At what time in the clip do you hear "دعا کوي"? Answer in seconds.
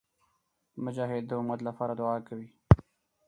2.01-2.49